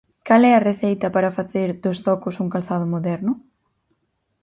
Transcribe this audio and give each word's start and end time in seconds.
Cal 0.27 0.41
é 0.51 0.53
a 0.55 0.65
receita 0.69 1.07
para 1.15 1.35
facer 1.39 1.67
dos 1.83 1.97
zocos 2.05 2.35
un 2.43 2.47
calzado 2.53 2.85
moderno? 2.93 3.31